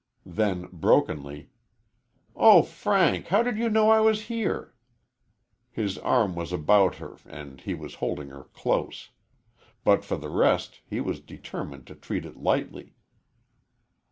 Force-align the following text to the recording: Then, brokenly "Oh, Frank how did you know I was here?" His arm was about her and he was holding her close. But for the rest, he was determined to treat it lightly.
Then, 0.25 0.67
brokenly 0.71 1.51
"Oh, 2.35 2.63
Frank 2.63 3.27
how 3.27 3.43
did 3.43 3.59
you 3.59 3.69
know 3.69 3.91
I 3.91 3.99
was 3.99 4.23
here?" 4.23 4.73
His 5.69 5.99
arm 5.99 6.33
was 6.33 6.51
about 6.51 6.95
her 6.95 7.17
and 7.27 7.61
he 7.61 7.75
was 7.75 7.93
holding 8.01 8.29
her 8.29 8.45
close. 8.45 9.09
But 9.83 10.03
for 10.03 10.17
the 10.17 10.29
rest, 10.31 10.79
he 10.87 11.01
was 11.01 11.19
determined 11.19 11.85
to 11.85 11.93
treat 11.93 12.25
it 12.25 12.37
lightly. 12.37 12.95